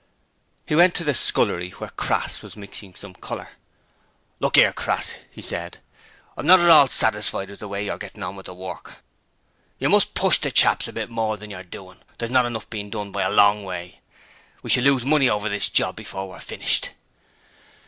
He 0.65 0.73
went 0.73 0.95
into 0.95 1.03
the 1.03 1.13
scullery, 1.13 1.69
where 1.73 1.91
Crass 1.91 2.41
was 2.41 2.57
mixing 2.57 2.95
some 2.95 3.13
colour. 3.13 3.49
'Look 4.39 4.57
'ere, 4.57 4.73
Crass!' 4.73 5.13
he 5.29 5.43
said. 5.43 5.77
'I'm 6.35 6.47
not 6.47 6.59
at 6.59 6.71
all 6.71 6.87
satisfied 6.87 7.51
with 7.51 7.59
the 7.59 7.67
way 7.67 7.85
you're 7.85 7.99
gettin' 7.99 8.23
on 8.23 8.35
with 8.35 8.47
the 8.47 8.55
work. 8.55 8.93
You 9.77 9.89
must 9.89 10.15
push 10.15 10.39
the 10.39 10.49
chaps 10.49 10.87
a 10.87 10.91
bit 10.93 11.11
more 11.11 11.37
than 11.37 11.51
you're 11.51 11.61
doin'. 11.61 12.01
There's 12.17 12.31
not 12.31 12.47
enough 12.47 12.67
being 12.67 12.89
done, 12.89 13.11
by 13.11 13.21
a 13.21 13.29
long 13.29 13.63
way. 13.63 14.01
We 14.63 14.71
shall 14.71 14.81
lose 14.85 15.05
money 15.05 15.29
over 15.29 15.49
this 15.49 15.69
job 15.69 15.97
before 15.97 16.27
we're 16.27 16.39
finished!' 16.39 16.93